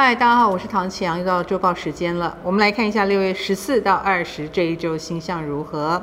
[0.00, 2.38] 嗨，大家好，我是唐启阳，又到周报时间了。
[2.44, 6.00] 我们来看一下六月十四到二十这一周星象如何。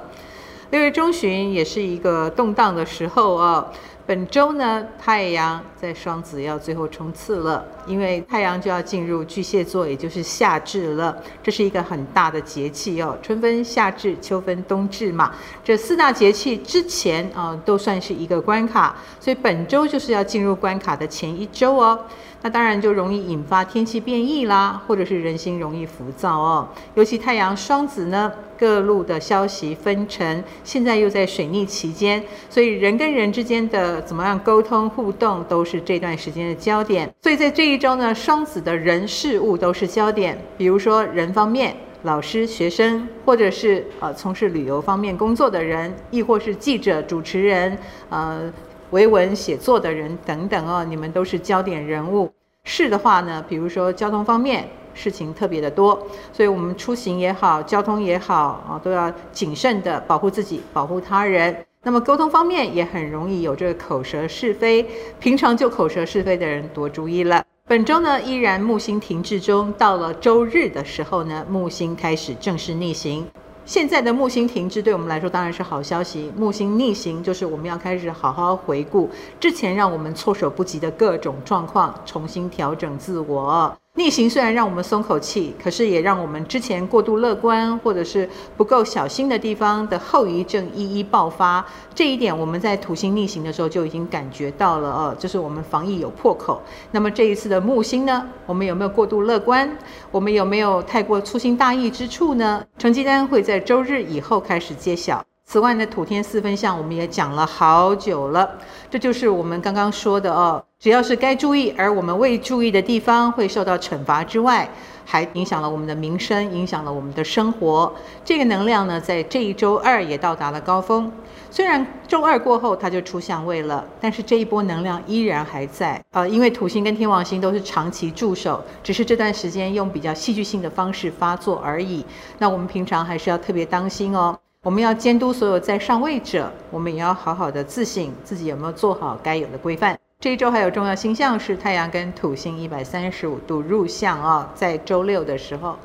[0.72, 3.66] 六月中旬也是一个动荡的时候啊。
[4.08, 11.18] 本周呢，太阳在双子要最后冲刺了，因为太阳就要进入巨蟹座，也就是夏至了。
[11.42, 15.34] 这是一个很大的节气哦，春分、夏至、秋分、冬至嘛，
[15.64, 22.00] 这四大节气之前啊、都算是一个关卡，所以本周就是要进入关卡的前一周哦。
[22.44, 26.68] 那当然就容易引发天气变异啦，或者是人心容易浮躁哦。
[26.94, 37.14] 尤其太阳双子呢，各路的消息纷呈，现在又在水逆期间，所以人跟人之间的怎么样沟通互动，都是这段时间的焦点。
[37.22, 40.38] 所以在这一周呢，双子的人事物都是焦点。
[40.58, 47.78] 比如说人方面，老师、学生，或者是呃从事旅游方面工作的人，亦或是记者、主持人，
[48.10, 48.54] 呃。
[48.92, 52.32] 维文写作的人等等哦，你们都是焦点人物。
[52.64, 56.00] 事的话呢，比如说交通方面事情特别的多，
[56.32, 61.66] 所以我们出行也好，交通也好啊，都要谨慎的保护自己，保护他人。
[61.86, 64.84] 那么沟通方面也很容易有这个口舌是非，
[65.20, 67.44] 平常就口舌是非的人多注意了。
[67.68, 73.28] 本周呢，依然木星停滞中，到了周日的时候呢，木星开始正式逆行。
[73.68, 76.32] 现在的木星停滞对我们来说当然是好消息。
[76.36, 79.08] 木星逆行就是我们要开始好好回顾
[79.40, 83.78] 之前让我们措手不及的各种状况，重新调整自我。
[83.98, 91.66] 逆行虽然让我们松口气，可是也让我们之前过度乐观或者是不够小心的地方的后遗症一一爆发。
[91.94, 96.62] 这一点我们在土星逆行的时候就已经感觉到了哦，就是我们防疫有破口。
[96.92, 99.78] 那么这一次的木星呢，我们有没有过度乐观？
[100.12, 102.62] 我们有没有太过粗心大意之处呢？
[102.78, 105.24] 成绩单会在周日以后开始揭晓。
[105.46, 108.50] 此外呢，土天四分相我们也讲了好久了，
[108.90, 110.62] 这就是我们刚刚说的哦。
[110.80, 114.70] 只要是该注意而我们未注意的地方会受到惩罚之外，
[115.06, 117.94] 还影响了我们的名声，影响了我们的生活。
[118.24, 121.12] 这个能量呢，在这一周二也到达了高峰。
[121.52, 126.04] 虽然周二过后它就出相位了，但是这一波能量依然还在。
[126.12, 132.04] 呃，因为土星跟天王星都是长期驻守，只是这段时间用比较戏剧性的方式发作而已。
[132.40, 134.38] 那我们平常还是要特别当心哦。
[134.66, 139.96] 我们要监督所有在上位者，我们也要好好的自省自己有没有做好该有的规范。
[140.20, 145.78] 这一周还有重要星象是太阳跟土星一百三十五度入相啊，在周六的时候，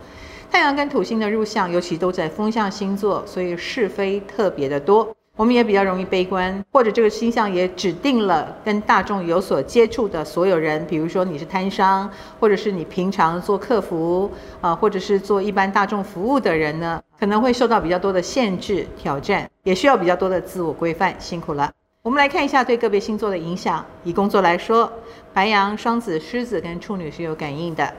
[0.50, 5.14] 太阳跟土星的入相，尤其都在风象星座，所以是非特别的多。
[5.40, 14.30] 我们也比较容易悲观，或者这个星象也指定了跟大众有所接触的所有人，比如说你是摊商，或者是你平常做客服
[14.60, 21.72] 啊，或者是做一般大众服务的人呢，可能会受到比较多的限制挑战，也需要比较多的自我规范，辛苦了。
[22.02, 23.82] 我们来看一下对个别星座的影响。
[24.04, 24.92] 以工作来说，
[25.32, 27.90] 白羊、双子、狮子跟处女是有感应的。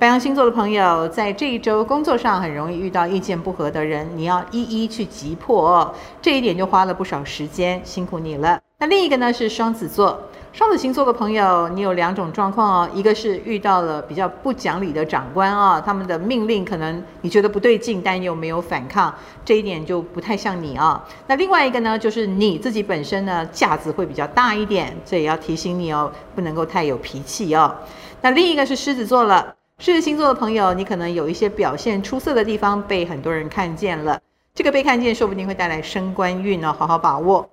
[0.00, 5.94] 白羊星座的朋友，在这一周工作上很容易遇到意见不合的人，你要一一去击破哦。
[6.22, 8.58] 这一点就花了不少时间，辛苦你了。
[8.78, 10.18] 那另一个呢是双子座，
[10.54, 21.12] 双子星座的朋友，你有两种状况哦，一个是遇到了比较不讲理的长官啊、他们的命令可能你觉得不对劲，但又没有反抗，这一点就不太像你啊、哦。
[21.26, 27.76] 那另外一个呢，就是你自己本身呢架子会比较大一点，这也要提醒你哦，不能够太有脾气哦。
[28.22, 29.56] 那另一个是狮子座了。
[29.80, 34.20] 狮子星座的朋友，你可能有一些表现出色的地方被很多人看见了，
[34.54, 37.48] 这个被看见说不定会带来升官运哦，好好把握。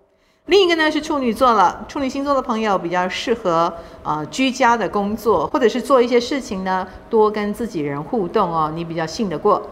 [0.48, 3.74] 另一个呢是处女座了，处女星座的朋友比较适合
[4.04, 9.66] 呃居家的工作，或者是做一些事情呢，多跟自己人互动哦，你比较信得过。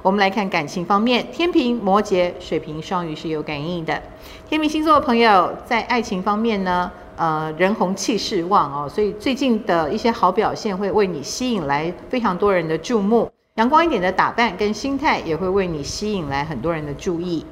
[0.00, 4.02] 我们来看感情方面，天秤、摩羯、水瓶、双鱼是有感应的。
[4.48, 13.28] 天秤星座的朋友在爱情方面呢，呃，人红气势旺哦，所以最近的一些好表现会为你吸引来非常多人的注目。
[13.56, 17.44] 阳光一点的打扮跟心态也会为你吸引来很多人的注意。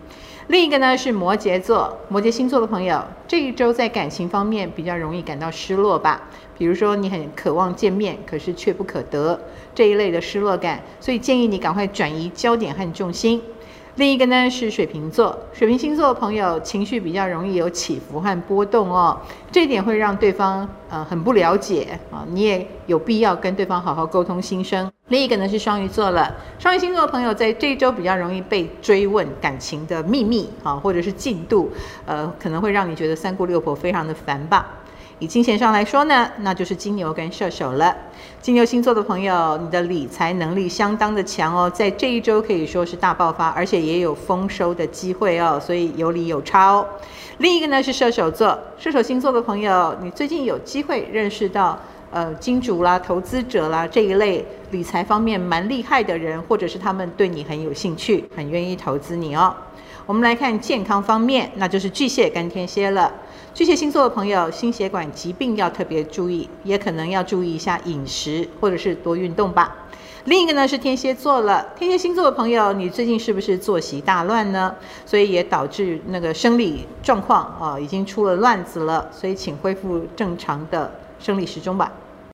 [0.47, 6.23] 另一个呢是摩羯座，摩羯星座的朋友，这一周在感情方面比较容易感到失落吧。
[6.57, 9.37] 比如说你很渴望见面，可是却不可得
[9.75, 13.43] 这一类的失落感，所以建议你赶快转移焦点和重心。
[13.97, 19.19] 另一个呢是水瓶座，水瓶星座的朋友情绪比较容易有起伏和波动哦，
[19.51, 24.93] 这一点会让对方呃很不了解啊，你也有必要跟对方好好沟通心声。
[25.09, 31.73] 另一个呢是双鱼座了，双鱼星座的朋友在这一周比较容易被追问感情的秘密啊，或者是进度，
[32.05, 34.69] 呃，可能会让你觉得三姑六婆非常的烦吧。
[35.19, 37.97] 以金钱上来说呢，那就是金牛跟射手了。
[38.43, 46.87] 金牛星座的朋友，你的理财能力相当的强哦，在这一周可以说是大爆发，而且也有丰收的机会哦，所以有理有超哦。
[47.39, 51.79] 另一个呢是射手座，射手星座的朋友，你最近有机会认识到
[52.11, 59.55] 呃金主啦、投资者啦这一类理财方面蛮厉害的人，或者是他们对你很有兴趣，很愿意投资你哦。
[60.05, 63.11] 我们来看健康方面，那就是巨蟹跟天蝎了。
[63.57, 69.75] 巨蟹星座的朋友，心血管疾病要特别注意，也可能要注意一下饮食，或者是多运动吧。
[70.27, 74.75] 另一个呢是天蝎座了，天蝎星座的朋友，你最近是不是作息大乱呢？
[75.07, 81.91] 所以也导致那个生理状况啊，已经出了乱子了，所以请恢复正常的生理时钟吧。